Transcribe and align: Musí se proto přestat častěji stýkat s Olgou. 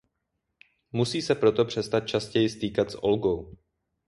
Musí 0.91 1.21
se 1.21 1.35
proto 1.35 1.65
přestat 1.65 1.99
častěji 2.01 2.49
stýkat 2.49 2.91
s 2.91 3.03
Olgou. 3.03 3.57